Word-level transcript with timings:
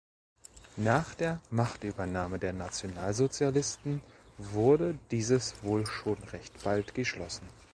Nach 0.77 1.13
der 1.13 1.39
Machtübernahme 1.51 2.39
der 2.39 2.53
Nationalsozialisten 2.53 4.01
wurde 4.39 4.97
dieses 5.11 5.61
wohl 5.63 5.85
schon 5.85 6.17
recht 6.31 6.63
bald 6.63 6.95
geschlossen. 6.95 7.47